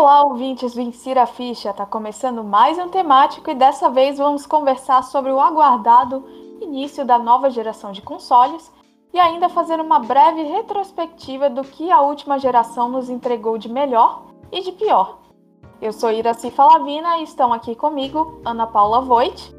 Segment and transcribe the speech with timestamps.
[0.00, 1.74] Olá, ouvintes do Insira Ficha.
[1.74, 6.24] Tá começando mais um temático e dessa vez vamos conversar sobre o aguardado
[6.58, 8.72] início da nova geração de consoles
[9.12, 14.22] e ainda fazer uma breve retrospectiva do que a última geração nos entregou de melhor
[14.50, 15.18] e de pior.
[15.82, 19.54] Eu sou Iraci Falavina e estão aqui comigo Ana Paula Voigt.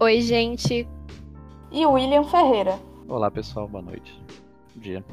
[0.00, 0.88] Oi, gente.
[1.70, 2.76] E William Ferreira.
[3.08, 3.68] Olá, pessoal.
[3.68, 4.20] Boa noite.
[4.74, 5.04] Bom dia.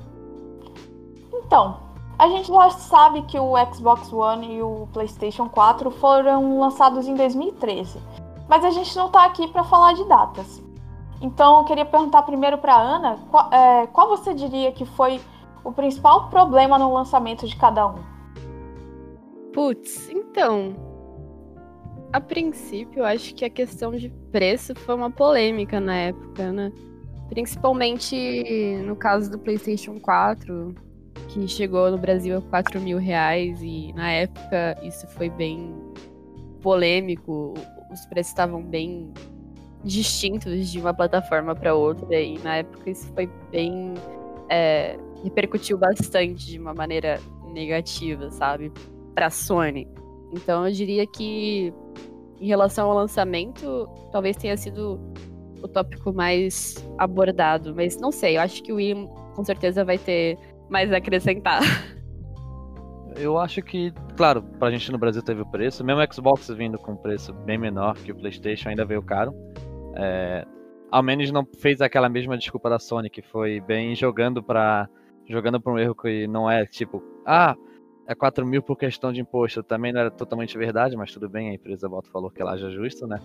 [1.32, 1.78] Então,
[2.24, 7.16] a gente já sabe que o Xbox One e o PlayStation 4 foram lançados em
[7.16, 8.00] 2013,
[8.48, 10.64] mas a gente não está aqui para falar de datas.
[11.22, 15.20] Então, eu queria perguntar primeiro para Ana qual, é, qual você diria que foi
[15.66, 18.00] o principal problema no lançamento de cada um?
[19.52, 20.78] Putz, então.
[22.14, 26.72] A princípio, eu acho que a questão de preço foi uma polêmica na época, né?
[27.28, 30.74] Principalmente no caso do PlayStation 4,
[31.30, 35.74] que chegou no Brasil a 4 mil reais, e na época isso foi bem
[36.62, 37.54] polêmico.
[37.92, 39.12] Os preços estavam bem
[39.84, 43.94] distintos de uma plataforma para outra, e na época isso foi bem.
[44.50, 47.20] É, repercutiu bastante de uma maneira
[47.54, 48.72] negativa, sabe?
[49.14, 49.88] para Sony.
[50.32, 51.74] Então eu diria que
[52.40, 55.00] em relação ao lançamento, talvez tenha sido
[55.62, 59.98] o tópico mais abordado, mas não sei, eu acho que o Wii com certeza vai
[59.98, 60.38] ter
[60.74, 61.62] mais acrescentar.
[63.16, 66.80] Eu acho que, claro, pra gente no Brasil teve o preço, mesmo o Xbox vindo
[66.80, 69.32] com um preço bem menor que o PlayStation ainda veio caro.
[69.96, 70.44] É,
[70.92, 74.90] ao menos não fez aquela mesma desculpa da Sony, que foi bem jogando para
[75.30, 77.56] jogando pra um erro que não é tipo, ah,
[78.08, 79.62] é 4 mil por questão de imposto.
[79.62, 82.70] Também não era totalmente verdade, mas tudo bem, a empresa Volta falou que ela já
[82.72, 83.20] justa, né?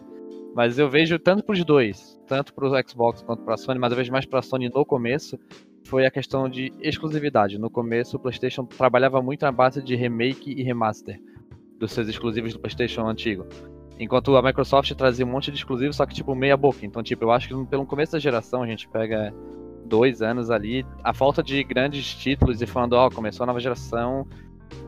[0.54, 3.78] Mas eu vejo tanto para os dois, tanto para o Xbox quanto para a Sony,
[3.78, 5.38] mas eu vejo mais para a Sony no começo,
[5.88, 7.58] foi a questão de exclusividade.
[7.58, 11.18] No começo, o PlayStation trabalhava muito na base de remake e remaster
[11.78, 13.46] dos seus exclusivos do PlayStation antigo.
[13.98, 16.84] Enquanto a Microsoft trazia um monte de exclusivos, só que tipo meia boca.
[16.84, 19.34] Então, tipo, eu acho que pelo começo da geração a gente pega
[19.86, 23.58] dois anos ali, a falta de grandes títulos e falando, ó, oh, começou a nova
[23.58, 24.26] geração,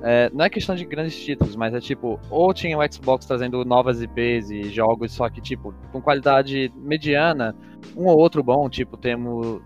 [0.03, 3.65] é, não é questão de grandes títulos, mas é tipo, ou tinha o Xbox trazendo
[3.65, 7.57] novas IPs e jogos, só que, tipo, com qualidade mediana,
[7.97, 9.63] um ou outro bom, tipo, temos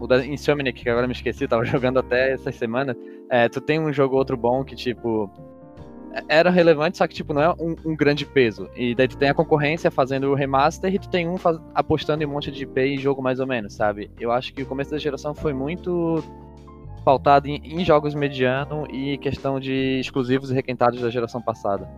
[0.00, 2.96] o da Insomniac, que agora me esqueci, tava jogando até essa semana.
[3.30, 5.30] É, tu tem um jogo ou outro bom que, tipo,
[6.28, 8.68] era relevante, só que, tipo, não é um, um, grande peso.
[8.76, 11.58] E daí tu tem a concorrência fazendo o remaster e tu tem um faz...
[11.74, 14.10] apostando em um monte de IP e jogo mais ou menos, sabe?
[14.18, 16.22] Eu acho que o começo da geração foi muito
[17.04, 21.88] pautado em, em jogos mediano e questão de exclusivos e requentados da geração passada.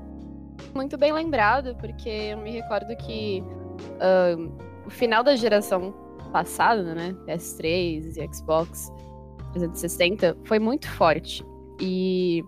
[0.75, 3.43] Muito bem lembrado, porque eu me recordo que
[3.81, 4.53] uh,
[4.87, 5.95] o final da geração
[6.27, 8.93] passada, né, PS3 e Xbox
[9.53, 11.45] 360, foi muito forte.
[11.81, 12.45] E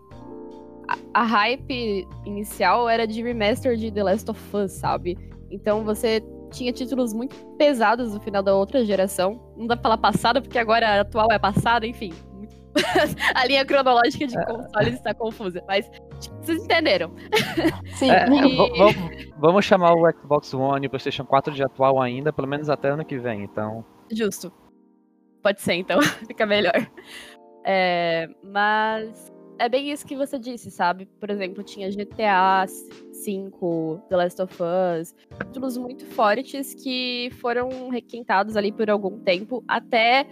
[0.88, 5.16] a, a hype inicial era de remaster de The Last of Us, sabe?
[5.50, 9.40] Então você tinha títulos muito pesados no final da outra geração.
[9.56, 12.12] Não dá pra falar passada, porque agora a atual é passada, enfim.
[13.34, 14.44] a linha cronológica de é.
[14.44, 15.90] consoles está confusa, mas
[16.42, 17.12] vocês entenderam.
[17.94, 18.10] Sim.
[18.10, 18.56] É, e...
[18.56, 18.96] vamos,
[19.38, 22.90] vamos, chamar o Xbox One e o PlayStation 4 de atual ainda, pelo menos até
[22.90, 23.84] ano que vem, então.
[24.12, 24.52] Justo.
[25.42, 26.90] Pode ser, então, fica melhor.
[27.64, 31.06] É, mas é bem isso que você disse, sabe?
[31.20, 35.14] Por exemplo, tinha GTA V, The Last of Us,
[35.46, 40.26] títulos muito fortes que foram requentados ali por algum tempo, até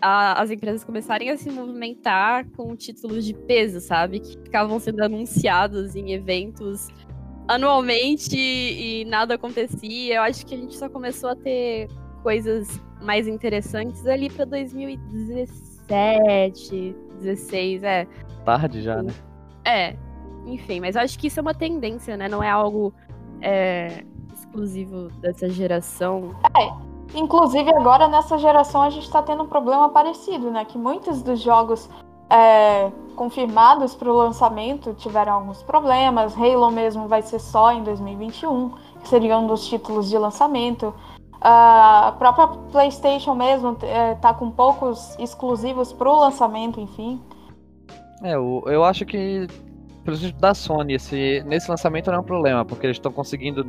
[0.00, 4.20] a, as empresas começarem a se movimentar com títulos de peso, sabe?
[4.20, 6.88] Que ficavam sendo anunciados em eventos
[7.48, 10.16] anualmente e nada acontecia.
[10.16, 11.88] Eu acho que a gente só começou a ter
[12.22, 18.06] coisas mais interessantes ali para 2017, 16, é.
[18.44, 19.12] Tarde já, né?
[19.64, 19.96] É,
[20.46, 22.28] enfim, mas eu acho que isso é uma tendência, né?
[22.28, 22.92] Não é algo
[23.40, 24.04] é,
[24.34, 26.34] exclusivo dessa geração.
[26.56, 26.68] É,
[27.16, 30.66] Inclusive, agora nessa geração a gente está tendo um problema parecido, né?
[30.66, 31.88] Que muitos dos jogos
[32.28, 36.36] é, confirmados para o lançamento tiveram alguns problemas.
[36.36, 38.68] Halo mesmo vai ser só em 2021,
[39.00, 40.92] que seria um dos títulos de lançamento.
[41.40, 47.18] a própria PlayStation mesmo é, com poucos exclusivos para o lançamento, enfim.
[48.22, 49.46] É, eu, eu acho que,
[50.04, 53.66] pelo da Sony, esse, nesse lançamento não é um problema, porque eles estão conseguindo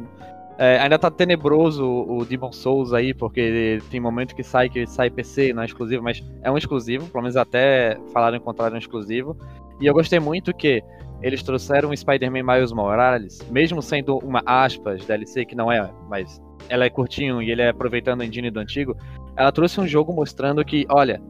[0.57, 5.09] é, ainda tá tenebroso o Demon Souls aí, porque tem momento que sai que sai
[5.09, 8.79] PC, não é exclusivo, mas é um exclusivo, pelo menos até falaram em contrário um
[8.79, 9.37] exclusivo.
[9.79, 10.81] E eu gostei muito que
[11.21, 16.41] eles trouxeram o Spider-Man Miles Morales, mesmo sendo uma aspas DLC que não é, mas
[16.69, 18.95] ela é curtinho e ele é aproveitando a engine do antigo,
[19.35, 21.21] ela trouxe um jogo mostrando que, olha,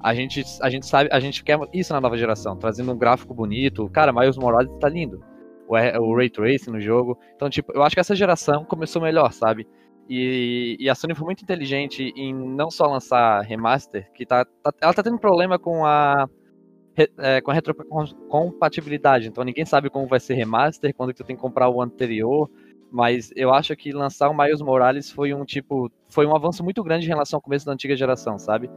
[0.00, 3.34] A gente, a gente sabe, a gente quer isso na nova geração, trazendo um gráfico
[3.34, 3.88] bonito.
[3.90, 5.20] Cara, Miles Morales tá lindo.
[5.68, 7.18] O, o Ray Tracing no jogo.
[7.36, 9.66] Então, tipo, eu acho que essa geração começou melhor, sabe?
[10.08, 14.72] E, e, a Sony foi muito inteligente em não só lançar remaster, que tá, tá
[14.80, 16.26] ela tá tendo problema com a
[17.18, 21.36] é, com a retrocompatibilidade, então ninguém sabe como vai ser remaster, quando que tu tem
[21.36, 22.50] que comprar o anterior,
[22.90, 26.82] mas eu acho que lançar o Miles Morales foi um tipo, foi um avanço muito
[26.82, 28.68] grande em relação ao começo da antiga geração, sabe?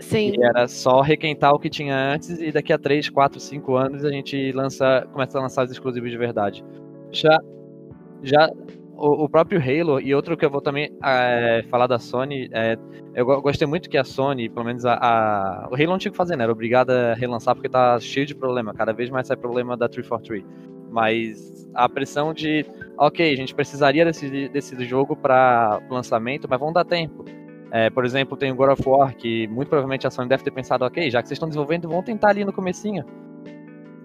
[0.00, 0.32] Sim.
[0.38, 4.04] E era só requentar o que tinha antes e daqui a 3, 4, 5 anos
[4.04, 6.64] a gente lança, começa a lançar os exclusivos de verdade.
[7.10, 7.38] Já,
[8.22, 8.50] já
[8.96, 12.76] o, o, próprio Halo, e outro que eu vou também é, falar da Sony, é,
[13.14, 16.16] eu gostei muito que a Sony, pelo menos a, a, O Halo não tinha que
[16.16, 16.44] fazer, né?
[16.44, 18.74] Era obrigada a relançar porque tá cheio de problema.
[18.74, 20.44] Cada vez mais sai problema da 343.
[20.90, 22.64] Mas a pressão de,
[22.98, 27.24] ok, a gente precisaria desse, desse jogo para lançamento, mas vamos dar tempo.
[27.70, 30.50] É, por exemplo, tem o God of War, que muito provavelmente a Sony deve ter
[30.50, 33.04] pensado, ok, já que vocês estão desenvolvendo, vamos tentar ali no comecinho.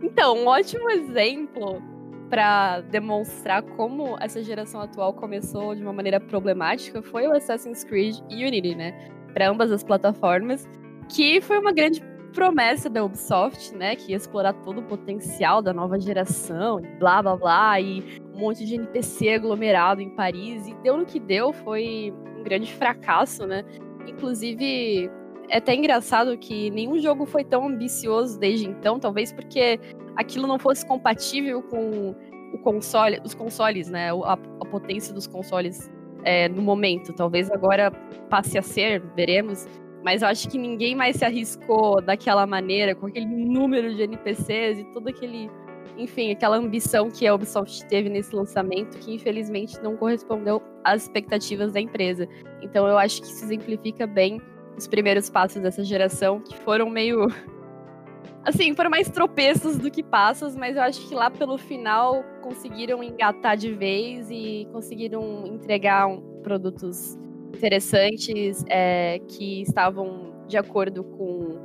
[0.02, 1.82] Então, um ótimo exemplo
[2.30, 8.18] para demonstrar como essa geração atual começou de uma maneira problemática foi o Assassin's Creed
[8.32, 9.12] Unity, né?
[9.34, 10.68] Para ambas as plataformas,
[11.10, 12.02] que foi uma grande
[12.34, 13.96] promessa da Ubisoft, né?
[13.96, 18.66] Que ia explorar todo o potencial da nova geração, blá blá blá, e um monte
[18.66, 20.66] de NPC aglomerado em Paris.
[20.68, 23.64] E deu no que deu, foi um grande fracasso, né?
[24.08, 25.10] Inclusive,
[25.50, 29.80] é até engraçado que nenhum jogo foi tão ambicioso desde então, talvez porque
[30.16, 32.16] aquilo não fosse compatível com
[32.54, 34.12] o console, os consoles, né?
[34.12, 35.90] A, a potência dos consoles
[36.24, 37.14] é, no momento.
[37.14, 37.92] Talvez agora
[38.30, 39.68] passe a ser, veremos.
[40.04, 44.80] Mas eu acho que ninguém mais se arriscou daquela maneira, com aquele número de NPCs
[44.80, 45.50] e todo aquele.
[45.98, 51.74] Enfim, aquela ambição que a Ubisoft teve nesse lançamento, que infelizmente não correspondeu às expectativas
[51.74, 52.28] da empresa.
[52.62, 54.42] Então eu acho que isso exemplifica bem
[54.78, 57.28] os primeiros passos dessa geração, que foram meio.
[58.44, 63.04] Assim, foram mais tropeços do que passos, mas eu acho que lá pelo final conseguiram
[63.04, 67.20] engatar de vez e conseguiram entregar um, produtos
[67.54, 71.60] interessantes é, que estavam de acordo com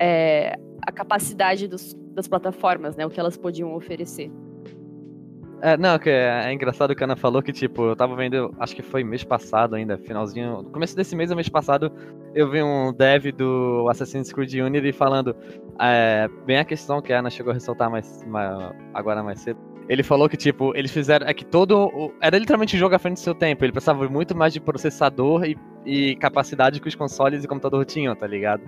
[0.00, 3.04] é, a capacidade dos, das plataformas, né?
[3.04, 4.30] O que elas podiam oferecer.
[5.64, 8.54] É, não, que é, é, engraçado que a Ana falou que, tipo, eu tava vendo,
[8.58, 10.62] acho que foi mês passado ainda, finalzinho.
[10.64, 11.90] Começo desse mês ou mês passado,
[12.34, 15.34] eu vi um dev do Assassin's Creed Unity falando
[15.80, 19.58] é, bem a questão que a Ana chegou a ressaltar mais, mais, agora mais cedo.
[19.88, 21.26] Ele falou que, tipo, eles fizeram.
[21.26, 22.12] É que todo.
[22.20, 23.64] Era literalmente jogo à frente do seu tempo.
[23.64, 25.56] Ele precisava muito mais de processador e,
[25.86, 28.62] e capacidade que os consoles e computador tinham, tá ligado?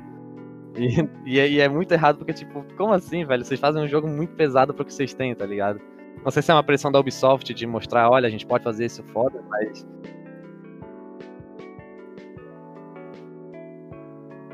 [0.77, 3.45] E, e, é, e é muito errado porque, tipo, como assim, velho?
[3.45, 5.81] Vocês fazem um jogo muito pesado pro que vocês têm, tá ligado?
[6.25, 8.87] Não sei se é uma pressão da Ubisoft de mostrar, olha, a gente pode fazer
[8.87, 9.87] isso foda, mas.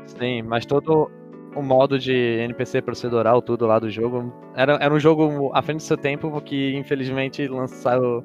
[0.05, 1.09] Sim, mas todo
[1.55, 5.77] o modo de NPC procedural, tudo lá do jogo, era, era um jogo à frente
[5.77, 8.23] do seu tempo que infelizmente lançaram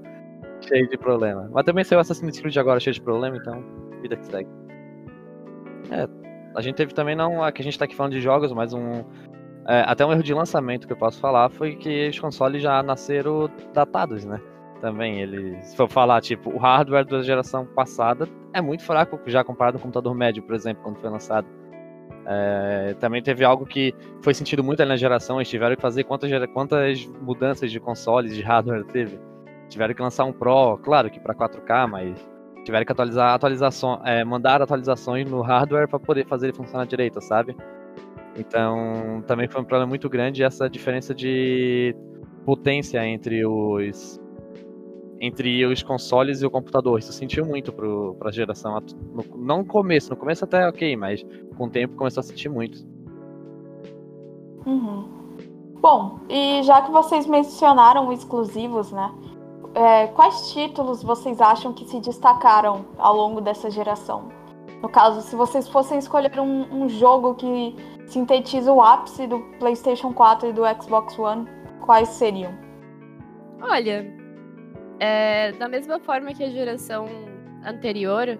[0.60, 1.48] cheio de problema.
[1.52, 3.62] Mas também saiu Assassin's Creed agora cheio de problema, então
[4.02, 4.48] vida que segue.
[5.90, 6.06] É,
[6.54, 8.72] a gente teve também, não a que a gente tá aqui falando de jogos, mas
[8.72, 9.04] um,
[9.68, 12.82] é, até um erro de lançamento que eu posso falar foi que os consoles já
[12.82, 14.40] nasceram datados, né?
[14.80, 15.66] Também, eles.
[15.66, 19.80] Se for falar, tipo, o hardware da geração passada é muito fraco já comparado com
[19.80, 21.46] o computador médio, por exemplo, quando foi lançado.
[22.24, 26.04] É, também teve algo que foi sentido muito ali na geração, eles tiveram que fazer
[26.04, 29.18] quantas, quantas mudanças de consoles, de hardware teve.
[29.68, 32.30] Tiveram que lançar um Pro, claro que para 4K, mas
[32.64, 37.20] tiveram que atualizar atualizações, é, mandar atualizações no hardware para poder fazer ele funcionar direito,
[37.20, 37.56] sabe?
[38.36, 41.94] Então, também foi um problema muito grande essa diferença de
[42.44, 44.20] potência entre os
[45.20, 46.98] entre os consoles e o computador.
[46.98, 48.78] Isso sentiu muito para a geração.
[49.12, 52.48] No, não no começo, no começo até ok, mas com o tempo começou a sentir
[52.48, 52.78] muito.
[54.64, 55.18] Uhum.
[55.80, 59.12] Bom, e já que vocês mencionaram exclusivos, né?
[59.78, 64.28] É, quais títulos vocês acham que se destacaram ao longo dessa geração?
[64.82, 67.76] No caso, se vocês fossem escolher um, um jogo que
[68.08, 71.46] sintetiza o ápice do PlayStation 4 e do Xbox One,
[71.86, 72.52] quais seriam?
[73.62, 74.04] Olha,
[74.98, 77.06] é, da mesma forma que a geração
[77.64, 78.36] anterior,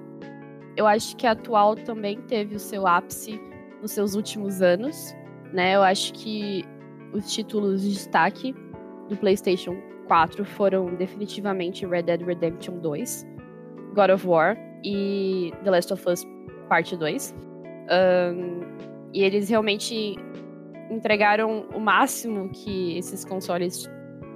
[0.77, 3.41] eu acho que a atual também teve o seu ápice
[3.81, 5.15] nos seus últimos anos,
[5.53, 5.77] né?
[5.77, 6.65] Eu acho que
[7.13, 8.53] os títulos de destaque
[9.09, 9.77] do PlayStation
[10.09, 13.27] 4 foram definitivamente Red Dead Redemption 2,
[13.95, 16.25] God of War e The Last of Us
[16.69, 17.35] Parte 2.
[17.91, 18.61] Um,
[19.13, 20.17] e eles realmente
[20.91, 23.89] entregaram o máximo que esses consoles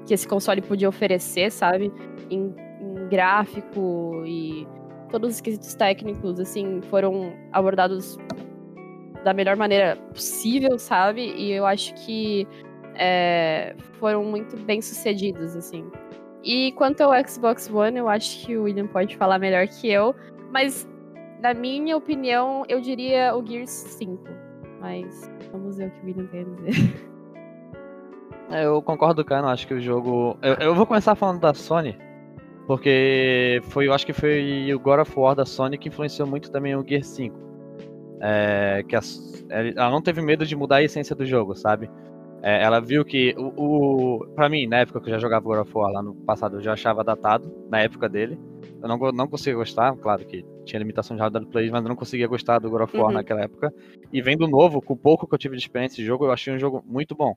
[0.07, 1.93] que esse console podia oferecer, sabe?
[2.31, 4.67] Em, em gráfico e
[5.11, 8.19] todos os quesitos técnicos, assim, foram abordados
[9.23, 11.33] da melhor maneira possível, sabe?
[11.37, 12.47] E eu acho que
[12.95, 15.91] é, foram muito bem sucedidos, assim.
[16.43, 20.15] E quanto ao Xbox One, eu acho que o William pode falar melhor que eu,
[20.51, 20.89] mas
[21.43, 24.23] na minha opinião, eu diria o Gears 5.
[24.81, 27.13] Mas vamos ver o que o William tem a dizer.
[28.51, 29.49] É, eu concordo, cara.
[29.49, 30.37] Acho que o jogo.
[30.43, 31.97] Eu, eu, vou começar falando da Sony.
[32.67, 36.51] Porque foi, eu acho que foi o God of War da Sony que influenciou muito
[36.51, 37.35] também o Gear 5.
[38.21, 39.01] É, que a,
[39.51, 41.91] ela não teve medo de mudar a essência do jogo, sabe?
[42.43, 43.53] É, ela viu que o,
[44.19, 44.27] o.
[44.35, 46.61] Pra mim, na época que eu já jogava God of War lá no passado, eu
[46.61, 48.39] já achava datado, na época dele.
[48.83, 51.95] Eu não, não conseguia gostar, claro que tinha limitação de hardware play, mas eu não
[51.95, 53.13] conseguia gostar do God of War uhum.
[53.13, 53.73] naquela época.
[54.13, 56.53] E vendo novo, com o pouco que eu tive de experiência de jogo, eu achei
[56.53, 57.33] um jogo muito bom.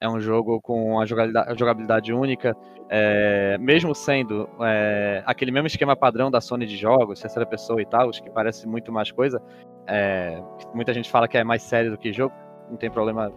[0.00, 2.56] É um jogo com a jogabilidade, jogabilidade única,
[2.88, 7.86] é, mesmo sendo é, aquele mesmo esquema padrão da Sony de jogos, terceira pessoa e
[7.86, 9.40] tal, que parece muito mais coisa.
[9.86, 10.42] É,
[10.74, 12.34] muita gente fala que é mais sério do que jogo,
[12.68, 13.30] não tem problema.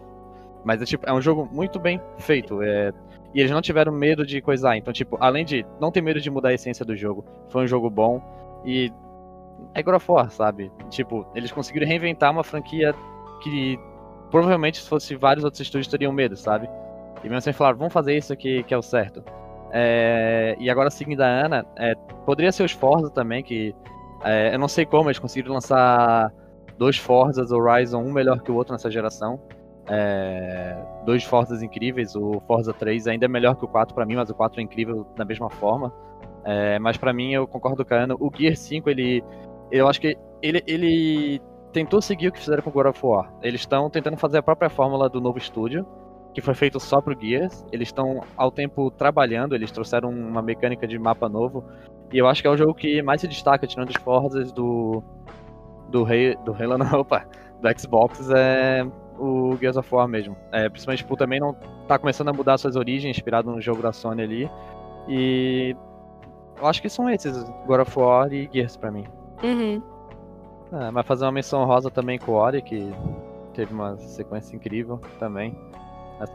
[0.64, 2.62] Mas é, tipo, é um jogo muito bem feito.
[2.62, 2.92] É,
[3.34, 4.76] e eles não tiveram medo de coisar.
[4.76, 7.66] Então, tipo, além de não ter medo de mudar a essência do jogo, foi um
[7.66, 8.22] jogo bom.
[8.64, 8.92] E
[9.74, 10.70] é God of War, sabe?
[10.88, 12.94] Tipo, eles conseguiram reinventar uma franquia
[13.42, 13.78] que
[14.30, 16.68] provavelmente se fosse vários outros estúdios teriam medo, sabe?
[17.18, 19.22] E mesmo assim falaram, vamos fazer isso aqui que é o certo.
[19.70, 21.94] É, e agora seguindo a Ana, é,
[22.24, 23.74] poderia ser os Forza também, que
[24.22, 26.32] é, eu não sei como eles conseguiram lançar
[26.78, 29.40] dois Forzas Horizon, um melhor que o outro nessa geração.
[29.86, 34.16] É, dois Forzas incríveis, o Forza 3 ainda é melhor que o 4 para mim,
[34.16, 35.92] mas o 4 é incrível da mesma forma.
[36.44, 39.22] É, mas para mim, eu concordo com a Ana, o Gear 5, ele,
[39.70, 41.40] eu acho que ele, ele
[41.72, 43.32] tentou seguir o que fizeram com God of War.
[43.42, 45.86] Eles estão tentando fazer a própria fórmula do novo estúdio,
[46.32, 47.64] que foi feito só pro Gears.
[47.72, 51.64] Eles estão ao tempo trabalhando, eles trouxeram uma mecânica de mapa novo.
[52.12, 55.02] E eu acho que é o jogo que mais se destaca, tirando os Forzas do.
[55.88, 56.36] do Rei.
[56.44, 57.26] do Halo, não, opa,
[57.60, 58.84] do Xbox, é
[59.18, 60.36] o Gears of War mesmo.
[60.52, 61.54] É, principalmente por também não
[61.86, 64.50] tá começando a mudar suas origens, inspirado no jogo da Sony ali.
[65.08, 65.76] E
[66.60, 69.04] eu acho que são esses, God of War e Gears pra mim.
[69.42, 69.82] Uhum.
[70.72, 72.92] É, mas fazer uma menção rosa também com o Ori, que
[73.52, 75.56] teve uma sequência incrível também.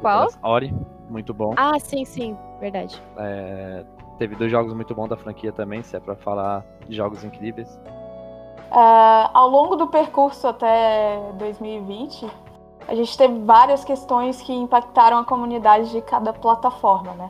[0.02, 0.28] Qual?
[0.44, 0.74] Ori,
[1.10, 1.54] muito bom.
[1.58, 3.02] Ah, sim, sim, verdade.
[3.18, 3.84] É,
[4.18, 7.80] teve dois jogos muito bons da franquia também, se é pra falar de jogos incríveis.
[8.72, 12.30] Uh, ao longo do percurso até 2020,
[12.90, 17.30] a gente teve várias questões que impactaram a comunidade de cada plataforma, né?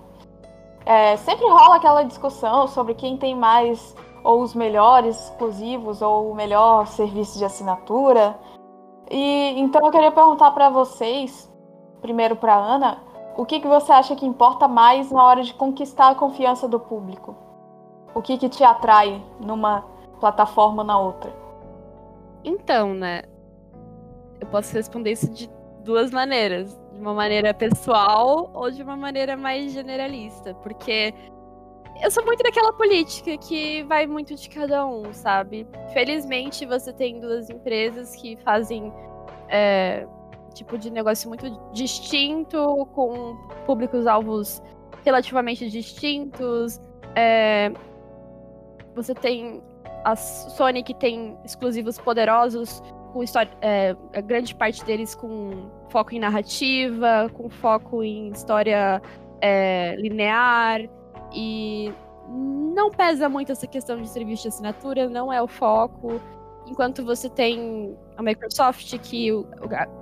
[0.85, 6.35] É, sempre rola aquela discussão sobre quem tem mais ou os melhores exclusivos, ou o
[6.35, 8.39] melhor serviço de assinatura.
[9.11, 11.51] E então eu queria perguntar para vocês,
[12.01, 12.99] primeiro para Ana,
[13.35, 16.79] o que, que você acha que importa mais na hora de conquistar a confiança do
[16.79, 17.35] público?
[18.15, 19.83] O que, que te atrai numa
[20.21, 21.33] plataforma ou na outra?
[22.45, 23.23] Então, né?
[24.39, 25.50] Eu posso responder isso de
[25.84, 26.79] duas maneiras.
[26.93, 30.53] De uma maneira pessoal ou de uma maneira mais generalista.
[30.55, 31.13] Porque
[32.01, 35.67] eu sou muito daquela política que vai muito de cada um, sabe?
[35.93, 38.93] Felizmente você tem duas empresas que fazem
[39.50, 40.08] é,
[40.53, 44.62] tipo de negócio muito distinto, com públicos-alvos
[45.03, 46.79] relativamente distintos.
[47.15, 47.72] É,
[48.96, 49.62] você tem
[50.03, 56.13] a Sony que tem exclusivos poderosos, com história, é, a grande parte deles com foco
[56.13, 59.01] em narrativa, com foco em história
[59.41, 60.81] é, linear.
[61.33, 61.91] E
[62.73, 66.21] não pesa muito essa questão de serviço de assinatura, não é o foco.
[66.67, 69.47] Enquanto você tem a Microsoft, que o,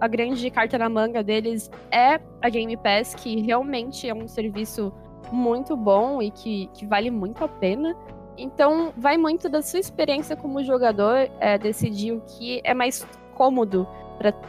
[0.01, 4.93] a grande carta na manga deles é a Game Pass, que realmente é um serviço
[5.31, 7.95] muito bom e que, que vale muito a pena.
[8.37, 13.87] Então, vai muito da sua experiência como jogador é, decidir o que é mais cômodo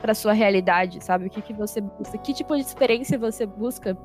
[0.01, 1.27] para sua realidade, sabe?
[1.27, 3.97] O que, que você busca, que tipo de experiência você busca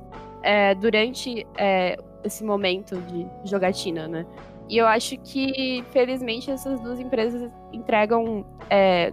[0.42, 4.26] é, durante é, esse momento de jogatina, né?
[4.68, 9.12] E eu acho que, felizmente, essas duas empresas entregam é,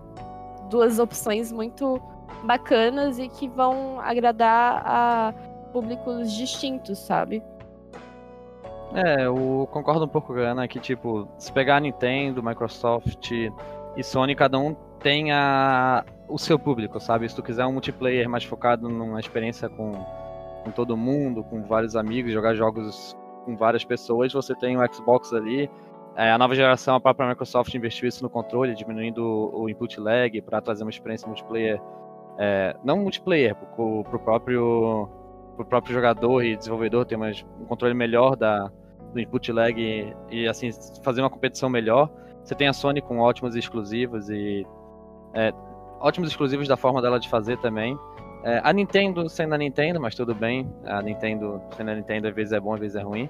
[0.69, 2.01] duas opções muito
[2.43, 5.33] bacanas e que vão agradar a
[5.71, 7.43] públicos distintos, sabe?
[8.93, 14.03] É, eu concordo um pouco com a que, tipo, se pegar a Nintendo, Microsoft e
[14.03, 17.27] Sony, cada um tem a, o seu público, sabe?
[17.27, 19.93] Se tu quiser um multiplayer mais focado numa experiência com
[20.63, 25.33] com todo mundo, com vários amigos, jogar jogos com várias pessoas, você tem o Xbox
[25.33, 25.69] ali.
[26.15, 30.41] É, a nova geração, a própria Microsoft investiu isso no controle, diminuindo o, input lag
[30.41, 31.81] para trazer uma experiência multiplayer,
[32.37, 35.09] é, não multiplayer, para o próprio,
[35.55, 38.71] pro próprio jogador e desenvolvedor ter um controle melhor da,
[39.13, 40.69] do lag e, e, assim
[41.03, 42.09] fazer uma competição melhor.
[42.43, 44.65] Você tem a Sony com ótimos exclusivos e
[45.33, 45.53] é,
[45.99, 47.97] ótimos exclusivos da forma dela de fazer também.
[48.43, 50.71] É, a Nintendo sendo a Nintendo, mas tudo bem.
[50.85, 53.29] A Nintendo sendo a Nintendo, às vezes é bom, às vezes é ruim.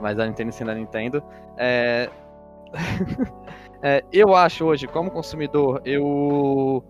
[0.00, 1.22] Mas a Nintendo sendo a Nintendo.
[1.56, 2.10] É...
[3.82, 6.84] é, eu acho hoje, como consumidor, eu.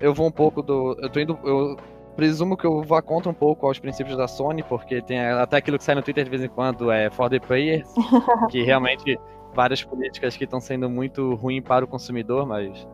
[0.00, 0.96] Eu vou um pouco do.
[1.00, 1.38] Eu tô indo.
[1.42, 1.76] Eu
[2.18, 5.78] presumo que eu vá contra um pouco aos princípios da Sony, porque tem até aquilo
[5.78, 7.88] que sai no Twitter de vez em quando, é for the players,
[8.50, 9.16] que realmente
[9.54, 12.88] várias políticas que estão sendo muito ruins para o consumidor, mas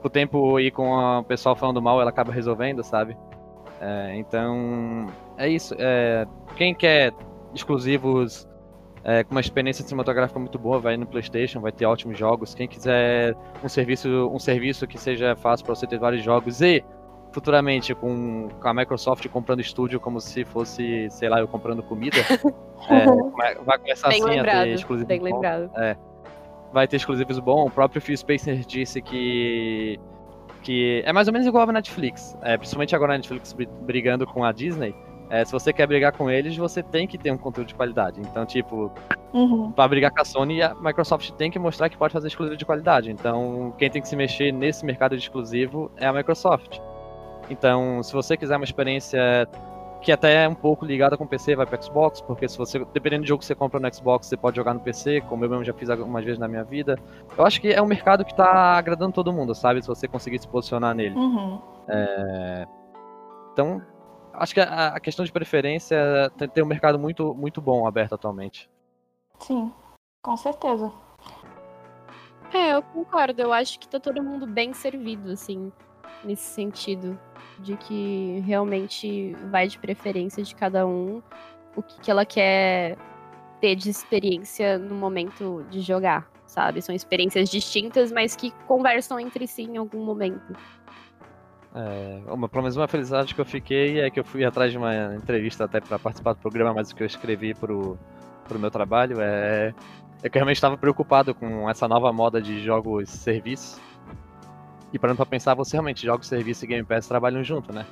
[0.00, 3.16] com o tempo e com o pessoal falando mal, ela acaba resolvendo, sabe?
[3.80, 5.74] É, então, é isso.
[5.76, 7.12] É, quem quer
[7.52, 8.48] exclusivos
[9.02, 12.54] é, com uma experiência cinematográfica muito boa, vai no PlayStation, vai ter ótimos jogos.
[12.54, 13.34] Quem quiser
[13.64, 16.84] um serviço, um serviço que seja fácil para você ter vários jogos e
[17.34, 22.16] futuramente com, com, a Microsoft comprando estúdio como se fosse, sei lá, eu comprando comida,
[22.88, 25.08] é, vai começar bem assim lembrado, a ter exclusivos.
[25.08, 25.24] Bem bom.
[25.26, 25.70] lembrado.
[25.76, 25.96] É,
[26.72, 27.66] vai ter exclusivos bons.
[27.66, 29.98] O próprio Phil Spencer disse que
[30.62, 34.44] que é mais ou menos igual a Netflix, é, principalmente agora a Netflix brigando com
[34.44, 34.94] a Disney.
[35.28, 38.20] É, se você quer brigar com eles, você tem que ter um conteúdo de qualidade.
[38.20, 38.90] Então, tipo,
[39.32, 39.72] uhum.
[39.72, 42.64] para brigar com a Sony, a Microsoft tem que mostrar que pode fazer exclusivo de
[42.64, 43.10] qualidade.
[43.10, 46.78] Então, quem tem que se mexer nesse mercado de exclusivo é a Microsoft.
[47.50, 49.48] Então, se você quiser uma experiência
[50.04, 52.84] que até é um pouco ligada com o PC, vai para Xbox, porque se você,
[52.92, 55.48] dependendo do jogo que você compra no Xbox, você pode jogar no PC, como eu
[55.48, 56.98] mesmo já fiz algumas vezes na minha vida.
[57.36, 59.80] Eu acho que é um mercado que está agradando todo mundo, sabe?
[59.80, 61.16] Se você conseguir se posicionar nele.
[61.16, 61.58] Uhum.
[61.88, 62.66] É...
[63.52, 63.80] Então,
[64.34, 68.14] acho que a, a, questão de preferência tem, tem um mercado muito, muito bom aberto
[68.14, 68.68] atualmente.
[69.38, 69.72] Sim,
[70.22, 70.92] com certeza.
[72.52, 73.40] É, eu concordo.
[73.40, 75.72] Eu acho que tá todo mundo bem servido, assim,
[76.24, 77.18] nesse sentido
[77.58, 81.22] de que realmente vai de preferência de cada um,
[81.76, 82.96] o que, que ela quer
[83.60, 86.82] ter de experiência no momento de jogar, sabe?
[86.82, 90.54] São experiências distintas, mas que conversam entre si em algum momento.
[91.74, 94.78] É, uma, pelo menos uma felicidade que eu fiquei é que eu fui atrás de
[94.78, 97.98] uma entrevista até para participar do programa, mas o que eu escrevi pro,
[98.46, 99.74] pro meu trabalho é,
[100.22, 103.80] é que eu realmente estava preocupado com essa nova moda de jogos serviço
[104.94, 107.84] e parando pra pensar, você realmente joga o serviço e Game Pass trabalham junto, né?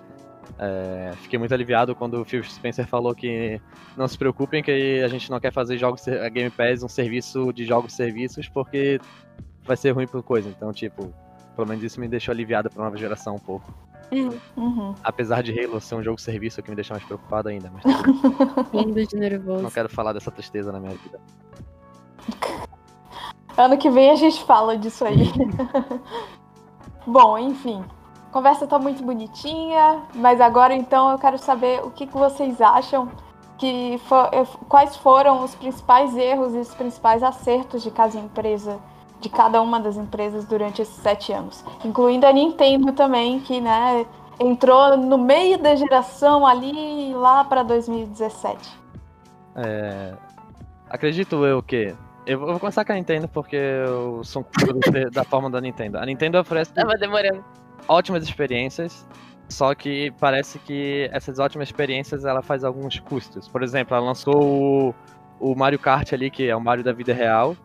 [0.57, 3.61] É, fiquei muito aliviado quando o Phil Spencer falou que
[3.97, 7.53] não se preocupem que a gente não quer fazer jogos a Game Pass um serviço
[7.53, 9.01] de jogos serviços porque
[9.65, 10.49] vai ser ruim por coisa.
[10.49, 11.13] Então, tipo,
[11.57, 13.75] pelo menos isso me deixou aliviado pra nova geração um pouco.
[14.57, 14.95] Uhum.
[15.03, 17.69] Apesar de Halo ser um jogo serviço é que me deixa mais preocupado ainda.
[17.73, 17.83] Mas...
[18.73, 19.61] Lindo de nervoso.
[19.61, 21.21] Não quero falar dessa tristeza na minha vida.
[23.55, 25.31] Ano que vem a gente fala disso aí.
[27.07, 27.85] Bom, enfim.
[28.31, 33.11] Conversa tá muito bonitinha, mas agora então eu quero saber o que, que vocês acham
[33.59, 34.31] que for,
[34.69, 38.79] quais foram os principais erros e os principais acertos de cada empresa,
[39.21, 44.07] de cada uma das empresas durante esses sete anos, incluindo a Nintendo também, que né,
[44.41, 48.81] entrou no meio da geração ali lá para 2017.
[49.55, 50.15] É,
[50.89, 51.95] acredito eu que
[52.27, 55.99] eu vou começar com a Nintendo porque eu sou um da forma da Nintendo.
[55.99, 57.45] A Nintendo oferece Tava demorando.
[57.89, 59.07] ótimas experiências,
[59.49, 63.49] só que parece que essas ótimas experiências ela faz alguns custos.
[63.49, 64.95] Por exemplo, ela lançou
[65.41, 67.57] o, o Mario Kart ali, que é o Mario da vida real,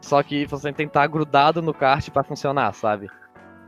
[0.00, 3.08] só que você tem que estar grudado no kart para funcionar, sabe?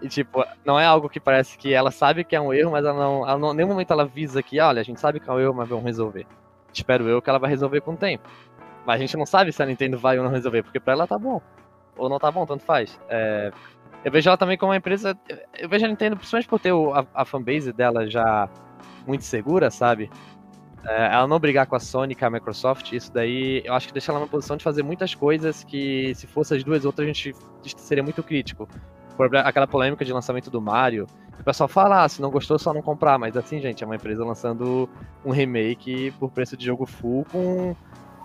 [0.02, 2.84] E tipo, não é algo que parece que ela sabe que é um erro, mas
[2.84, 5.32] ela não, ela não nenhum momento ela avisa que, olha, a gente sabe que é
[5.32, 6.26] um erro, mas vamos resolver.
[6.74, 8.28] Espero eu que ela vai resolver com o tempo.
[8.86, 11.06] Mas a gente não sabe se a Nintendo vai ou não resolver, porque pra ela
[11.06, 11.42] tá bom.
[11.96, 12.98] Ou não tá bom, tanto faz.
[13.08, 13.50] É,
[14.04, 15.18] eu vejo ela também como uma empresa.
[15.58, 18.48] Eu vejo a Nintendo, principalmente por ter o, a, a fanbase dela já
[19.06, 20.08] muito segura, sabe?
[20.84, 23.92] É, ela não brigar com a Sony, com a Microsoft, isso daí eu acho que
[23.92, 27.12] deixa ela numa posição de fazer muitas coisas que, se fosse as duas outras, a
[27.12, 27.34] gente
[27.76, 28.68] seria muito crítico.
[29.44, 31.08] Aquela polêmica de lançamento do Mario,
[31.40, 33.18] o pessoal fala, ah, se não gostou, só não comprar.
[33.18, 34.88] Mas assim, gente, é uma empresa lançando
[35.24, 37.74] um remake por preço de jogo full com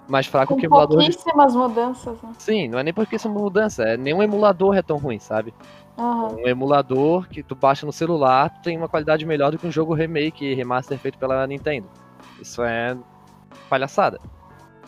[0.07, 0.97] mais fraco Com que emulador.
[0.97, 1.57] Pouquíssimas de...
[1.57, 2.21] mudanças.
[2.21, 2.29] Né?
[2.37, 5.53] Sim, não é nem porque uma mudança, é nenhum emulador é tão ruim, sabe?
[5.97, 6.43] Uhum.
[6.43, 9.93] Um emulador que tu baixa no celular tem uma qualidade melhor do que um jogo
[9.93, 11.87] remake e remaster feito pela Nintendo.
[12.41, 12.97] Isso é
[13.69, 14.19] palhaçada.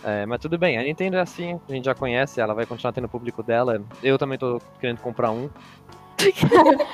[0.04, 2.92] É, mas tudo bem, a Nintendo é assim, a gente já conhece, ela vai continuar
[2.92, 3.82] tendo o público dela.
[4.02, 5.50] Eu também tô querendo comprar um.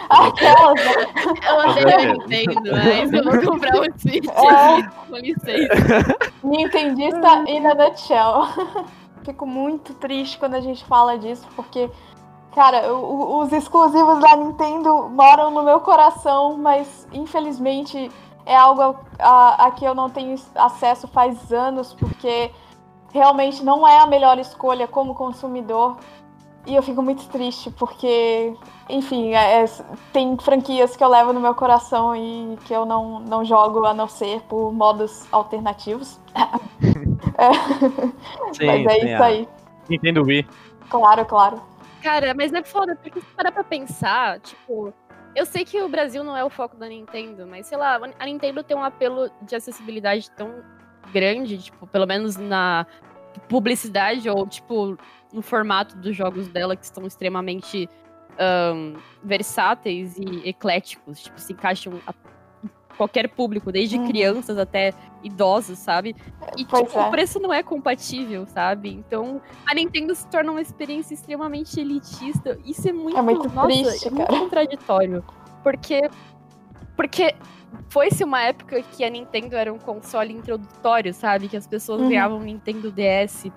[0.10, 0.80] Aquelas.
[1.48, 4.28] Eu odeio Nintendo, mas eu vou comprar um Switch.
[4.28, 4.84] É.
[5.10, 6.18] Com licença.
[6.44, 8.48] Nintendista in a nutshell.
[9.24, 11.90] Fico muito triste quando a gente fala disso, porque,
[12.56, 18.10] cara, o, os exclusivos da Nintendo moram no meu coração, mas infelizmente
[18.46, 22.50] é algo a, a que eu não tenho acesso faz anos, porque
[23.14, 25.98] realmente não é a melhor escolha como consumidor
[26.70, 28.54] E eu fico muito triste, porque,
[28.88, 29.66] enfim, é, é,
[30.14, 33.94] tem franquias que eu levo no meu coração e que eu não, não jogo a
[33.94, 36.22] não ser por modos alternativos.
[37.40, 38.54] é.
[38.54, 39.50] Sim, mas é sim, isso aí.
[39.90, 40.48] Nintendo Wii.
[40.92, 41.60] Claro, claro.
[42.04, 44.94] Cara, mas é foda, porque se parar pra pensar, tipo,
[45.36, 48.26] eu sei que o Brasil não é o foco da Nintendo, mas sei lá, a
[48.28, 50.64] Nintendo tem um apelo de acessibilidade tão
[51.12, 52.86] grande, tipo, pelo menos na
[53.48, 54.98] publicidade ou, tipo,
[55.32, 57.90] no formato dos jogos dela que estão extremamente
[58.40, 62.14] um, versáteis e ecléticos, tipo, se encaixam a
[63.00, 64.08] qualquer público, desde uhum.
[64.08, 66.14] crianças até idosos, sabe?
[66.58, 67.08] E tipo, é.
[67.08, 68.90] o preço não é compatível, sabe?
[68.90, 72.60] Então a Nintendo se torna uma experiência extremamente elitista.
[72.66, 75.24] Isso é muito, é muito nossa, triste, é muito contraditório.
[75.64, 76.10] Porque.
[77.00, 77.34] Porque
[77.88, 81.48] foi-se uma época que a Nintendo era um console introdutório, sabe?
[81.48, 82.10] Que as pessoas uhum.
[82.10, 83.50] ganhavam Nintendo DS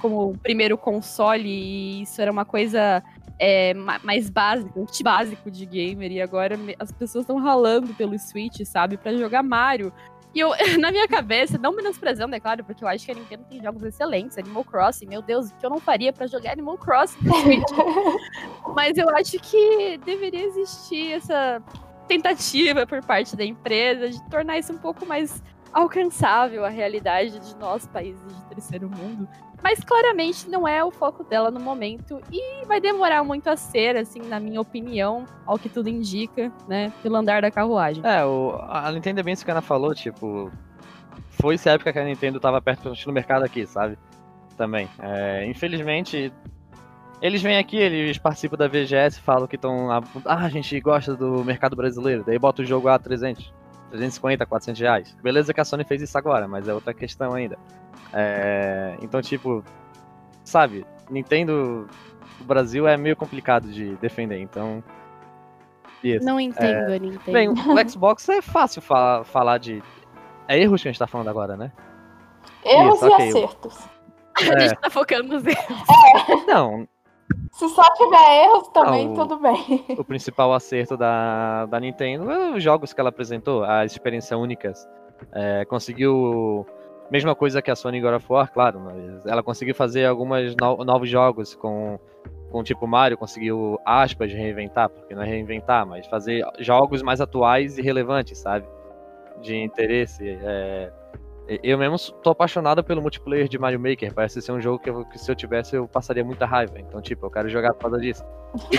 [0.00, 3.00] como o primeiro console e isso era uma coisa
[3.38, 8.96] é, mais básico, básico de gamer, e agora as pessoas estão ralando pelo Switch, sabe,
[8.96, 9.92] para jogar Mario.
[10.34, 10.50] E eu,
[10.80, 13.84] na minha cabeça, não menosprezando, é claro, porque eu acho que a Nintendo tem jogos
[13.84, 17.34] excelentes, Animal Crossing, meu Deus, o que eu não faria para jogar Animal Crossing no
[17.36, 17.70] Switch?
[18.74, 21.62] Mas eu acho que deveria existir essa
[22.10, 25.40] tentativa por parte da empresa de tornar isso um pouco mais
[25.72, 29.28] alcançável a realidade de nós, países de terceiro mundo.
[29.62, 33.96] Mas claramente não é o foco dela no momento e vai demorar muito a ser,
[33.96, 38.02] assim, na minha opinião, ao que tudo indica, né, pelo andar da carruagem.
[38.04, 40.50] É, o, a Nintendo é bem isso que a Ana falou, tipo,
[41.30, 43.96] foi essa época que a Nintendo tava perto do mercado aqui, sabe?
[44.56, 44.88] Também.
[44.98, 46.32] É, infelizmente,
[47.22, 49.90] eles vêm aqui, eles participam da VGS, falam que estão.
[49.90, 53.52] Ah, a gente gosta do mercado brasileiro, daí bota o jogo a 300,
[53.90, 55.16] 350, 400 reais.
[55.22, 57.58] Beleza que a Sony fez isso agora, mas é outra questão ainda.
[58.12, 59.62] É, então, tipo,
[60.44, 61.86] sabe, Nintendo
[62.38, 64.82] do Brasil é meio complicado de defender, então.
[66.02, 66.24] Isso.
[66.24, 67.32] Não entendo é, Nintendo.
[67.32, 67.54] Bem, o
[67.88, 69.82] Xbox é fácil falar, falar de.
[70.48, 71.70] É erros que a gente tá falando agora, né?
[72.64, 73.28] Erros Isso, e okay.
[73.28, 73.78] acertos.
[74.40, 74.54] É.
[74.54, 75.88] A gente tá focando nos erros.
[76.28, 76.46] É.
[76.46, 76.88] Não.
[77.52, 79.84] Se só tiver erros também, não, tudo bem.
[79.98, 84.88] O principal acerto da, da Nintendo é os jogos que ela apresentou, as experiências únicas.
[85.32, 86.66] É, conseguiu
[87.10, 90.84] Mesma coisa que a Sony God of War, claro, mas ela conseguiu fazer alguns no
[90.84, 91.98] novos jogos com,
[92.52, 97.78] com tipo Mario, conseguiu, aspas, reinventar, porque não é reinventar, mas fazer jogos mais atuais
[97.78, 98.64] e relevantes, sabe?
[99.42, 100.38] De interesse.
[100.40, 100.92] É...
[101.62, 104.14] Eu mesmo tô apaixonado pelo multiplayer de Mario Maker.
[104.14, 106.78] Parece ser um jogo que, eu, que, se eu tivesse eu passaria muita raiva.
[106.78, 108.24] Então, tipo, eu quero jogar por causa disso.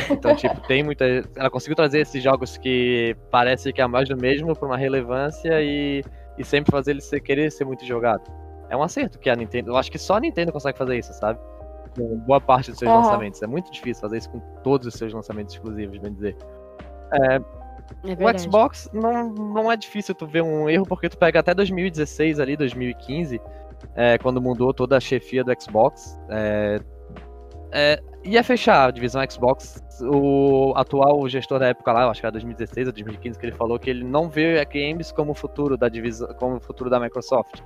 [0.09, 1.05] Então, tipo, tem muita.
[1.35, 5.61] Ela conseguiu trazer esses jogos que parece que é mais do mesmo por uma relevância
[5.61, 6.01] e
[6.37, 8.23] e sempre fazer ele ser, querer ser muito jogado.
[8.69, 9.71] É um acerto que a Nintendo.
[9.71, 11.39] Eu acho que só a Nintendo consegue fazer isso, sabe?
[11.95, 12.97] Com boa parte dos seus uhum.
[12.97, 13.41] lançamentos.
[13.41, 16.37] É muito difícil fazer isso com todos os seus lançamentos exclusivos, bem dizer.
[17.13, 17.39] É,
[18.03, 21.53] é o Xbox não, não é difícil tu ver um erro, porque tu pega até
[21.53, 23.39] 2016 ali, 2015,
[23.95, 26.19] é, quando mudou toda a chefia do Xbox.
[26.29, 26.79] É,
[27.71, 29.81] é, ia fechar a divisão Xbox.
[30.01, 33.79] O atual gestor da época lá, acho que era 2016 ou 2015, que ele falou
[33.79, 36.99] que ele não vê a Games como o futuro da divisão, como o futuro da
[36.99, 37.61] Microsoft.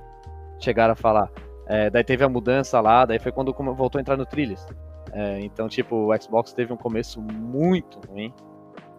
[0.58, 1.30] Chegaram a falar.
[1.66, 4.64] É, daí teve a mudança lá, daí foi quando voltou a entrar no Trilhos.
[5.12, 8.32] É, então, tipo, o Xbox teve um começo muito ruim.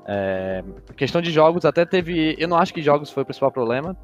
[0.07, 0.63] É,
[0.95, 2.35] questão de jogos, até teve.
[2.39, 3.95] Eu não acho que jogos foi o principal problema.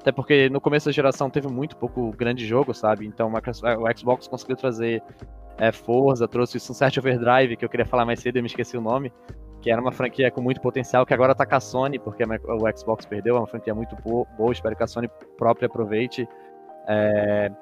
[0.00, 3.06] Até porque no começo da geração teve muito pouco grande jogo, sabe?
[3.06, 5.02] Então o Xbox conseguiu trazer
[5.58, 8.78] é, Forza, trouxe o Sunset Overdrive, que eu queria falar mais cedo e me esqueci
[8.78, 9.12] o nome,
[9.60, 12.78] que era uma franquia com muito potencial, que agora tá com a Sony, porque o
[12.78, 16.26] Xbox perdeu, é uma franquia muito boa, espero que a Sony própria aproveite.
[16.88, 17.52] É,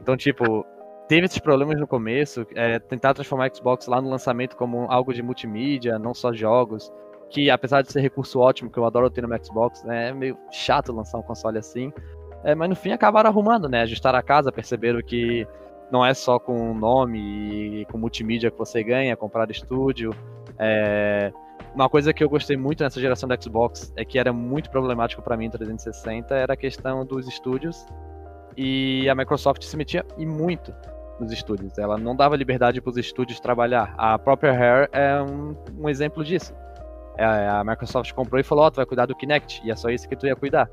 [0.00, 0.66] então, tipo,
[1.06, 5.14] teve esses problemas no começo, é, tentar transformar o Xbox lá no lançamento como algo
[5.14, 6.92] de multimídia, não só jogos,
[7.30, 10.38] que apesar de ser recurso ótimo, que eu adoro ter no Xbox, né, é meio
[10.50, 11.92] chato lançar um console assim,
[12.44, 15.46] é, mas no fim acabaram arrumando, né, ajustaram a casa, perceberam que
[15.90, 20.10] não é só com nome e com multimídia que você ganha, comprar estúdio.
[20.58, 21.32] É...
[21.74, 25.22] Uma coisa que eu gostei muito nessa geração do Xbox é que era muito problemático
[25.22, 27.86] para mim em 360 era a questão dos estúdios
[28.56, 30.72] e a Microsoft se metia e muito
[31.18, 31.76] nos estúdios.
[31.78, 33.94] Ela não dava liberdade para os estúdios trabalhar.
[33.96, 36.54] A própria Rare é um, um exemplo disso.
[37.16, 39.88] É, a Microsoft comprou e falou: oh, tu vai cuidar do Kinect e é só
[39.88, 40.68] isso que tu ia cuidar.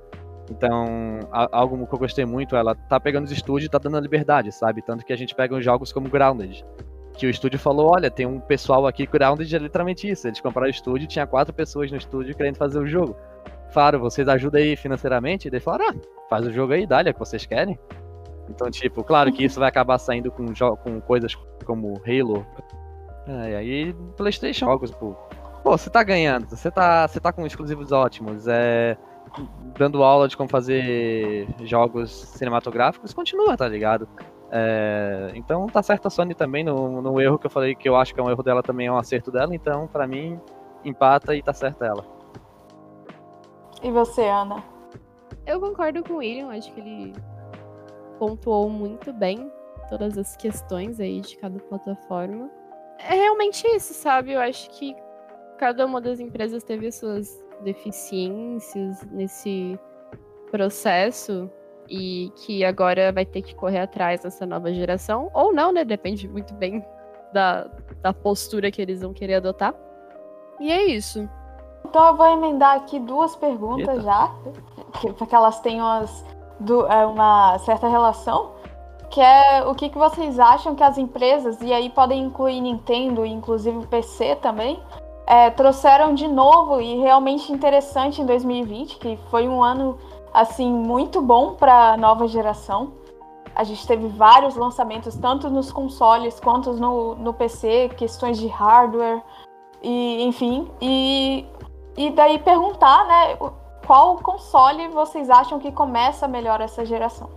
[0.49, 4.01] Então, algo que eu gostei muito, ela tá pegando os estúdios e tá dando a
[4.01, 4.81] liberdade, sabe?
[4.81, 6.65] Tanto que a gente pega uns jogos como Grounded,
[7.13, 10.27] que o estúdio falou, olha, tem um pessoal aqui, Grounded é literalmente isso.
[10.27, 13.15] Eles compraram o estúdio, tinha quatro pessoas no estúdio querendo fazer o jogo.
[13.71, 15.47] Falaram, vocês ajudam aí financeiramente?
[15.47, 15.95] E eles falaram, ah,
[16.29, 17.79] faz o jogo aí, dá é que vocês querem.
[18.49, 20.45] Então, tipo, claro que isso vai acabar saindo com,
[20.83, 22.45] com coisas como Halo,
[23.27, 25.15] É, e aí, PlayStation, jogos, pô.
[25.71, 28.97] Pô, você tá ganhando, você tá, você tá com exclusivos ótimos, é,
[29.79, 34.05] dando aula de como fazer jogos cinematográficos, continua, tá ligado?
[34.51, 37.95] É, então tá certo a Sony também no, no erro que eu falei que eu
[37.95, 40.37] acho que é um erro dela também é um acerto dela, então para mim
[40.83, 42.05] empata e tá certa ela.
[43.81, 44.61] E você, Ana?
[45.45, 47.13] Eu concordo com o William, acho que ele
[48.19, 49.49] pontuou muito bem
[49.87, 52.51] todas as questões aí de cada plataforma.
[52.99, 54.33] É realmente isso, sabe?
[54.33, 54.93] Eu acho que
[55.61, 59.79] cada uma das empresas teve suas deficiências nesse
[60.49, 61.47] processo
[61.87, 65.85] e que agora vai ter que correr atrás dessa nova geração, ou não, né?
[65.85, 66.83] Depende muito bem
[67.31, 67.69] da,
[68.01, 69.75] da postura que eles vão querer adotar.
[70.59, 71.29] E é isso.
[71.85, 74.01] Então eu vou emendar aqui duas perguntas Eita.
[74.01, 74.33] já,
[75.15, 76.25] porque elas têm umas,
[76.89, 78.53] é, uma certa relação.
[79.11, 83.23] Que é o que, que vocês acham que as empresas, e aí podem incluir Nintendo
[83.23, 84.81] e inclusive o PC também,
[85.31, 89.97] é, trouxeram de novo e realmente interessante em 2020, que foi um ano
[90.33, 92.91] assim muito bom para a nova geração.
[93.55, 99.23] A gente teve vários lançamentos, tanto nos consoles quanto no, no PC, questões de hardware,
[99.81, 100.69] e enfim.
[100.81, 101.45] E,
[101.95, 103.37] e daí perguntar, né,
[103.87, 107.29] qual console vocês acham que começa melhor essa geração?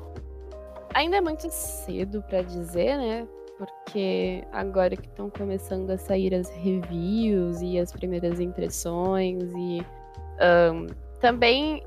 [0.92, 3.28] Ainda é muito cedo para dizer, né?
[3.58, 9.86] Porque agora que estão começando a sair as reviews e as primeiras impressões e
[10.72, 10.86] um,
[11.20, 11.82] também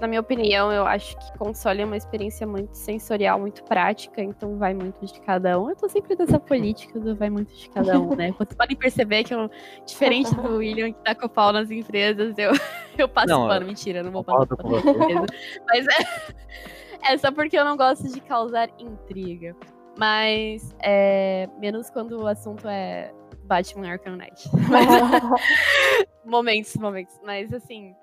[0.00, 4.58] na minha opinião, eu acho que console é uma experiência muito sensorial, muito prática, então
[4.58, 5.70] vai muito de cada um.
[5.70, 8.32] Eu tô sempre dessa política do vai muito de cada um, né?
[8.32, 9.50] Vocês podem perceber que eu,
[9.86, 12.50] diferente do William que tá com o pau nas empresas, eu,
[12.98, 13.66] eu passo não, pano.
[13.66, 15.26] Mentira, não vou passar pano
[15.66, 19.54] Mas é, é só porque eu não gosto de causar intriga.
[19.96, 23.12] Mas é, menos quando o assunto é
[23.44, 24.48] Batman Arkham Knight.
[24.68, 24.86] Mas,
[26.24, 27.20] momentos, momentos.
[27.24, 27.94] Mas assim,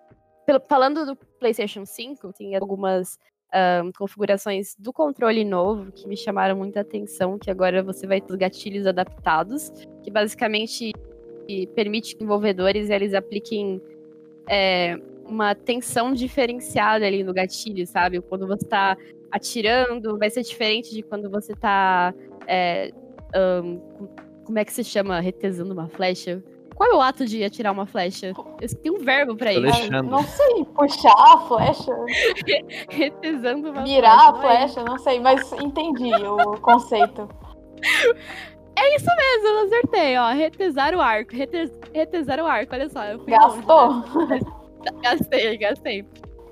[0.68, 3.18] falando do PlayStation 5, tem algumas
[3.84, 8.32] um, configurações do controle novo que me chamaram muita atenção, que agora você vai ter
[8.32, 9.72] os gatilhos adaptados,
[10.04, 10.92] que basicamente
[11.76, 13.82] permite que envolvedores eles apliquem
[14.50, 18.22] é, uma tensão diferenciada ali no gatilho, sabe?
[18.22, 18.96] Quando você está
[19.32, 22.14] atirando, vai ser diferente de quando você está
[22.48, 22.92] é,
[23.64, 23.80] um,
[24.44, 25.20] como é que se chama?
[25.20, 26.44] Retesando uma flecha.
[26.76, 28.34] Qual é o ato de atirar uma flecha?
[28.82, 29.92] Tem um verbo pra isso.
[30.04, 31.92] Não sei, puxar a flecha.
[32.90, 33.94] Retesando uma Virar flecha.
[33.94, 37.30] Virar a flecha, não sei, mas entendi o conceito.
[38.76, 40.32] É isso mesmo, eu acertei, ó.
[40.32, 41.36] Retesar o arco.
[41.36, 41.72] Retes...
[41.94, 43.02] Retesar o arco, olha só.
[43.26, 43.88] Gastou?
[43.88, 44.40] Longe, né?
[45.04, 46.06] Gastei, gastei.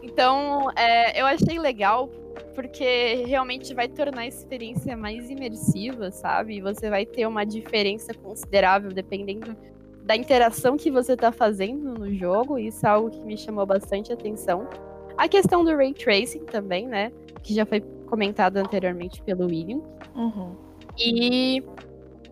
[0.04, 2.10] Então, é, eu achei legal
[2.56, 6.62] porque realmente vai tornar a experiência mais imersiva, sabe?
[6.62, 9.56] Você vai ter uma diferença considerável dependendo
[10.04, 14.12] da interação que você está fazendo no jogo, isso é algo que me chamou bastante
[14.12, 14.68] atenção.
[15.16, 17.12] A questão do ray tracing também, né?
[17.44, 19.82] Que já foi comentado anteriormente pelo William.
[20.16, 20.56] Uhum.
[20.98, 21.64] E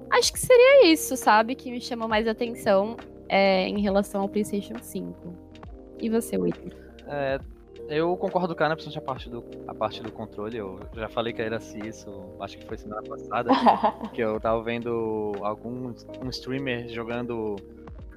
[0.10, 1.54] acho que seria isso, sabe?
[1.54, 2.98] Que me chamou mais atenção
[3.30, 5.36] é, em relação ao PlayStation 5.
[6.00, 6.72] E você, William?
[7.08, 7.40] É,
[7.90, 10.58] eu concordo com a Ana, principalmente a parte do, a parte do controle.
[10.58, 13.52] Eu já falei que era assim, isso, acho que foi semana passada,
[14.14, 17.56] que eu tava vendo algum um streamer jogando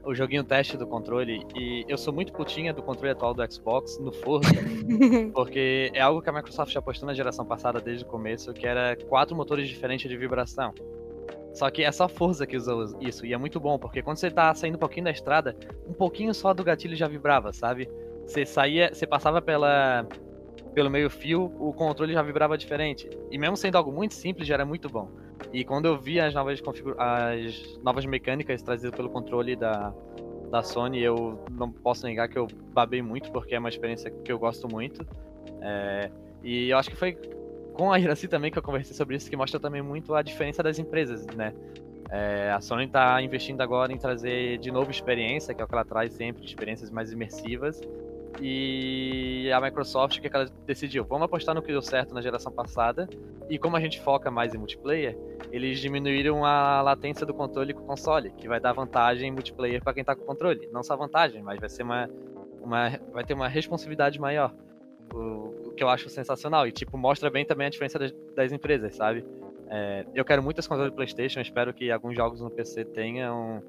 [0.02, 3.98] o joguinho teste do controle e eu sou muito putinha do controle atual do Xbox
[3.98, 4.50] no Forza,
[5.34, 8.66] porque é algo que a Microsoft já postou na geração passada desde o começo, que
[8.66, 10.72] era quatro motores diferentes de vibração.
[11.52, 14.30] Só que é só Forza que usa isso, e é muito bom, porque quando você
[14.30, 15.56] tá saindo um pouquinho da estrada,
[15.86, 17.88] um pouquinho só do gatilho já vibrava, sabe?
[18.30, 20.06] Você saía, você passava pela
[20.72, 23.10] pelo meio fio, o controle já vibrava diferente.
[23.28, 25.10] E mesmo sendo algo muito simples, já era muito bom.
[25.52, 26.62] E quando eu vi as novas,
[26.96, 29.92] as novas mecânicas trazidas pelo controle da,
[30.48, 34.30] da Sony, eu não posso negar que eu babei muito, porque é uma experiência que
[34.30, 35.04] eu gosto muito.
[35.60, 36.08] É,
[36.44, 37.18] e eu acho que foi
[37.74, 40.62] com a Iraci também que eu conversei sobre isso, que mostra também muito a diferença
[40.62, 41.52] das empresas, né?
[42.08, 45.74] É, a Sony está investindo agora em trazer de novo experiência, que é o que
[45.74, 47.80] ela traz sempre, experiências mais imersivas.
[48.38, 51.04] E a Microsoft, o que, é que ela decidiu?
[51.04, 53.08] Vamos apostar no que deu certo na geração passada.
[53.48, 55.18] E como a gente foca mais em multiplayer,
[55.50, 59.82] eles diminuíram a latência do controle com o console, que vai dar vantagem em multiplayer
[59.82, 60.68] para quem tá com o controle.
[60.72, 62.08] Não só vantagem, mas vai ser uma,
[62.60, 64.54] uma vai ter uma responsividade maior.
[65.12, 66.66] O, o, que eu acho sensacional.
[66.68, 69.24] E tipo, mostra bem também a diferença das, das empresas, sabe?
[69.68, 73.62] É, eu quero muito esse controle PlayStation, espero que alguns jogos no PC tenham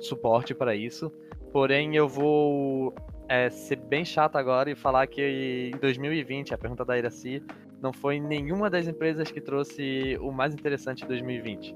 [0.00, 1.12] suporte para isso.
[1.52, 2.94] Porém, eu vou
[3.32, 7.42] é, ser bem chato agora e falar que em 2020, a pergunta da Iraci,
[7.80, 11.74] não foi nenhuma das empresas que trouxe o mais interessante em 2020.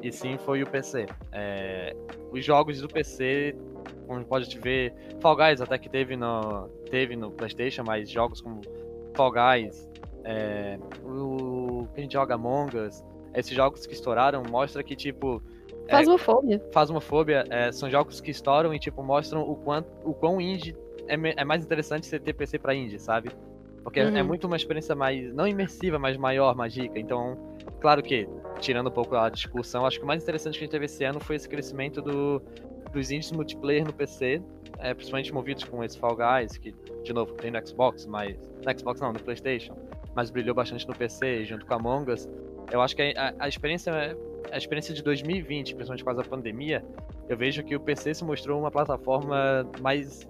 [0.00, 1.06] e sim foi o PC.
[1.32, 1.96] É,
[2.30, 3.56] os jogos do PC,
[4.06, 8.60] como pode ver, Fall Guys até que teve no, teve no PlayStation, mas jogos como
[9.14, 9.88] Fall Guys,
[10.22, 13.02] é, o que a gente joga Among Us,
[13.34, 15.42] esses jogos que estouraram mostra que tipo
[15.90, 16.56] Fasmofobia.
[16.56, 20.76] É, Fasmofobia é, são jogos que estouram e tipo mostram o quanto o quão indie
[21.08, 23.30] é, é mais interessante você ter PC para indie, sabe?
[23.82, 24.16] Porque é uhum.
[24.16, 26.98] é muito uma experiência mais não imersiva, mas maior, mais rica.
[26.98, 27.38] Então,
[27.80, 30.72] claro que tirando um pouco a discussão, acho que o mais interessante que a gente
[30.72, 32.42] teve esse ano foi esse crescimento do,
[32.92, 34.42] dos indies multiplayer no PC,
[34.78, 38.36] é, principalmente movidos com esse Fall Guys, que, de novo, tem no Xbox, mas.
[38.64, 39.76] No Xbox não, no PlayStation,
[40.16, 42.28] mas brilhou bastante no PC, junto com Among Us.
[42.72, 44.18] Eu acho que a, a experiência
[44.50, 46.84] a experiência de 2020, principalmente com a pandemia,
[47.28, 50.26] eu vejo que o PC se mostrou uma plataforma mais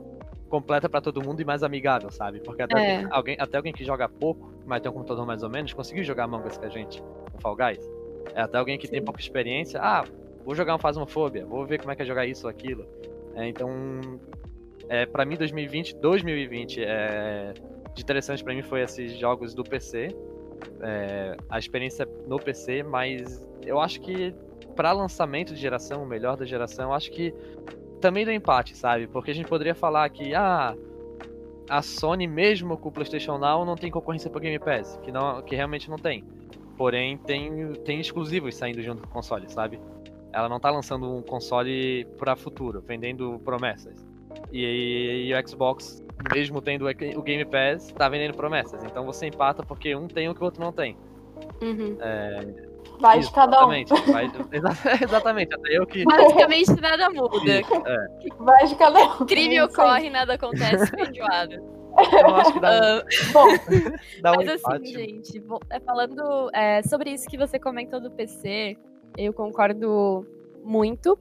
[0.48, 2.40] completa para todo mundo e mais amigável, sabe?
[2.40, 2.96] Porque até, é.
[2.96, 6.04] alguém, alguém, até alguém que joga pouco, mas tem um computador mais ou menos, conseguiu
[6.04, 7.90] jogar Among Us com a gente, com Fall Guys.
[8.34, 8.94] É, até alguém que Sim.
[8.94, 10.04] tem pouca experiência, ah,
[10.44, 12.86] vou jogar um Phasmophobia, vou ver como é que é jogar isso ou aquilo.
[13.34, 13.68] É, então,
[14.88, 17.52] é, para mim 2020, 2020 é,
[17.94, 20.08] de interessante para mim foi esses jogos do PC,
[20.80, 24.34] é, a experiência no PC, mas eu acho que
[24.74, 27.34] para lançamento de geração, o melhor da geração, eu acho que
[28.00, 29.06] também do empate, sabe?
[29.06, 30.76] Porque a gente poderia falar que ah,
[31.68, 35.42] a Sony mesmo com o PlayStation Now não tem concorrência para Game Pass, que não,
[35.42, 36.24] que realmente não tem.
[36.76, 39.80] Porém, tem tem exclusivos saindo junto com o console, sabe?
[40.32, 44.05] Ela não tá lançando um console para futuro, vendendo promessas.
[44.52, 48.82] E, e, o Xbox, mesmo tendo o Game Pass, tá vendendo promessas.
[48.84, 50.96] Então você empata porque um tem o que o outro não tem.
[51.62, 51.96] Uhum.
[52.00, 52.46] É,
[53.00, 53.68] Vai de cada um.
[53.68, 53.84] Vai,
[55.02, 56.04] exatamente, até eu que.
[56.04, 57.52] Basicamente nada muda.
[57.52, 57.62] É.
[58.38, 59.26] Vai de cada um.
[59.26, 61.62] Crime ocorre, nada acontece, feijoada.
[62.12, 62.98] Eu acho que dá um...
[62.98, 63.46] Uh, bom,
[64.20, 68.76] dá um mas assim, gente, é, falando é, sobre isso que você comentou do PC,
[69.16, 70.26] eu concordo
[70.62, 71.18] muito.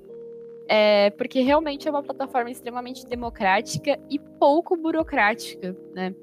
[0.67, 6.13] É, porque realmente é uma plataforma extremamente democrática e pouco burocrática, né?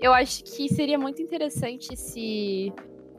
[0.00, 2.72] Eu acho que seria muito interessante se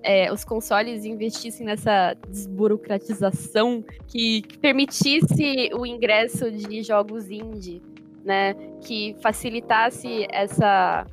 [0.04, 7.82] é, os consoles investissem nessa desburocratização que, permitisse o ingresso de jogos indie,
[8.24, 8.54] né?
[8.82, 11.08] Que facilitasse essa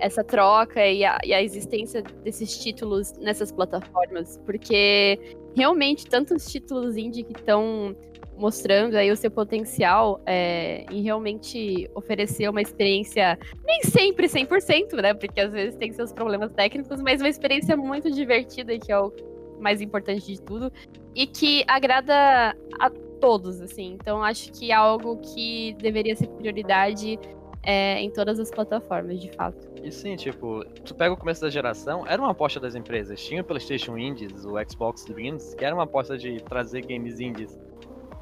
[0.00, 5.18] essa troca e a, e a, existência desses títulos nessas plataformas, porque
[5.56, 7.96] realmente tantos títulos indie que estão
[8.38, 15.12] mostrando aí o seu potencial é, em realmente oferecer uma experiência, nem sempre 100%, né?
[15.12, 19.12] Porque às vezes tem seus problemas técnicos, mas uma experiência muito divertida, que é o
[19.60, 20.72] mais importante de tudo,
[21.14, 23.92] e que agrada a todos, assim.
[24.00, 27.18] Então acho que é algo que deveria ser prioridade
[27.64, 29.68] é, em todas as plataformas, de fato.
[29.82, 33.20] E sim, tipo, tu pega o começo da geração, era uma aposta das empresas.
[33.22, 37.58] Tinha o PlayStation Indies, o Xbox Dreams, que era uma aposta de trazer games indies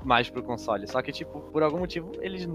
[0.06, 0.86] mais pro console.
[0.86, 2.48] Só que, tipo, por algum motivo, eles.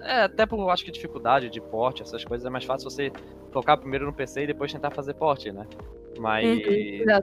[0.00, 3.10] É, até por, acho que, dificuldade de porte, essas coisas, é mais fácil você
[3.50, 5.66] tocar primeiro no PC e depois tentar fazer porte, né?
[6.18, 6.60] Mas.
[6.60, 7.22] Uhum,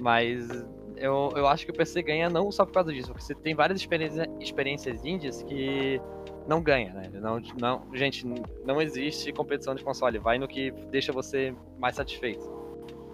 [0.00, 0.66] mas
[0.96, 3.54] eu, eu acho que o PC ganha não só por causa disso, porque você tem
[3.54, 6.00] várias experiências, experiências indies que
[6.46, 7.10] não ganha, né?
[7.14, 8.26] Não, não, gente,
[8.64, 10.18] não existe competição de console.
[10.18, 12.57] Vai no que deixa você mais satisfeito.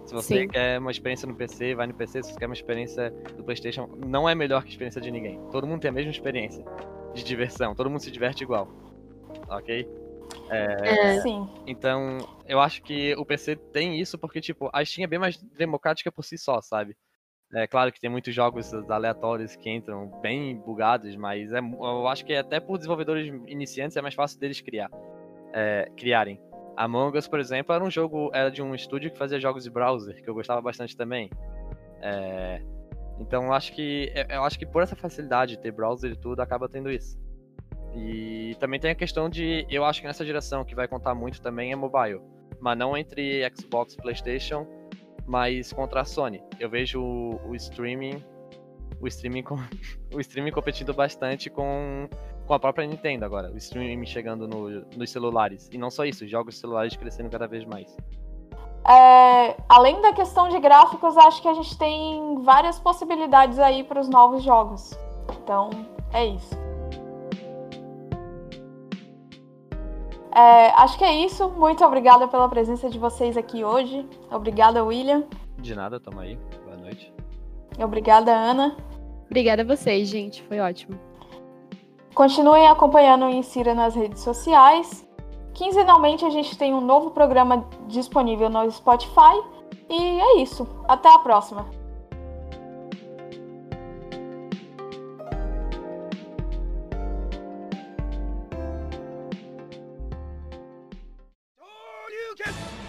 [0.05, 0.47] Se você Sim.
[0.47, 2.23] quer uma experiência no PC, vai no PC.
[2.23, 5.39] Se você quer uma experiência do PlayStation, não é melhor que a experiência de ninguém.
[5.51, 6.63] Todo mundo tem a mesma experiência
[7.13, 7.73] de diversão.
[7.73, 8.67] Todo mundo se diverte igual.
[9.49, 9.87] Ok?
[10.49, 11.47] É, é, sim.
[11.65, 15.37] Então, eu acho que o PC tem isso porque, tipo, a Steam é bem mais
[15.37, 16.95] democrática por si só, sabe?
[17.53, 22.25] É claro que tem muitos jogos aleatórios que entram bem bugados, mas é, eu acho
[22.25, 24.89] que até por desenvolvedores iniciantes é mais fácil deles criar,
[25.53, 26.39] é, criarem.
[26.77, 29.69] Among Us, por exemplo, era um jogo, era de um estúdio que fazia jogos de
[29.69, 31.29] browser, que eu gostava bastante também.
[32.01, 32.61] É,
[33.19, 36.41] então eu acho que eu acho que por essa facilidade de ter browser e tudo,
[36.41, 37.17] acaba tendo isso.
[37.95, 41.41] E também tem a questão de, eu acho que nessa geração que vai contar muito
[41.41, 42.21] também é mobile,
[42.59, 44.67] mas não entre Xbox e PlayStation,
[45.25, 46.43] mas contra a Sony.
[46.59, 48.21] Eu vejo o, o streaming,
[48.99, 49.55] o streaming, com,
[50.13, 52.09] o streaming competindo bastante com
[52.45, 55.69] com a própria Nintendo agora, o streaming chegando no, nos celulares.
[55.71, 57.95] E não só isso, jogos celulares crescendo cada vez mais.
[58.87, 63.99] É, além da questão de gráficos, acho que a gente tem várias possibilidades aí para
[63.99, 64.97] os novos jogos.
[65.41, 65.71] Então,
[66.13, 66.55] é isso.
[70.35, 71.49] É, acho que é isso.
[71.49, 74.07] Muito obrigada pela presença de vocês aqui hoje.
[74.29, 75.23] Obrigada, William.
[75.57, 76.37] De nada, tamo aí.
[76.63, 77.11] Boa noite.
[77.79, 78.75] Obrigada, Ana.
[79.25, 80.43] Obrigada a vocês, gente.
[80.43, 80.99] Foi ótimo.
[82.15, 85.05] Continuem acompanhando o Insira nas redes sociais.
[85.53, 89.43] Quinzenalmente a gente tem um novo programa disponível no Spotify.
[89.89, 90.65] E é isso.
[90.87, 91.65] Até a próxima!
[102.37, 102.84] Yes!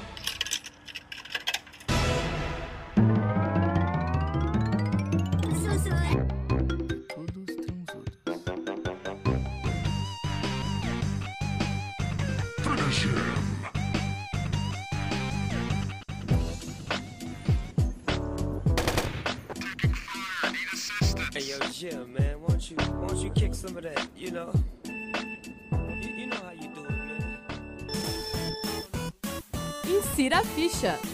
[21.88, 24.52] Jim, man, won't you won't you kick some of that, you know?
[24.82, 24.92] You,
[26.16, 27.38] you know how you do it, man.
[29.84, 31.05] Insira a ficha.